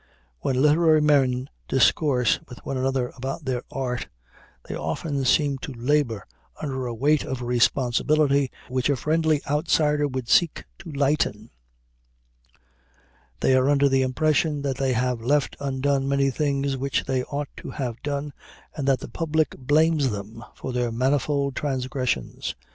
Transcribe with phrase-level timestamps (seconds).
[0.39, 4.07] When literary men discourse with one another about their art,
[4.67, 6.25] they often seem to labor
[6.59, 11.51] under a weight of responsibility which a friendly outsider would seek to lighten.
[13.41, 17.49] They are under the impression that they have left undone many things which they ought
[17.57, 18.33] to have done,
[18.75, 22.55] and that the Public blames them for their manifold transgressions.